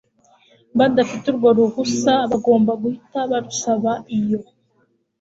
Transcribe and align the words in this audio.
badafite 0.77 1.25
urwo 1.31 1.49
ruhusa 1.57 2.13
bagomba 2.31 2.71
guhita 2.81 3.19
barusaba 3.31 3.91
iyo 4.17 4.39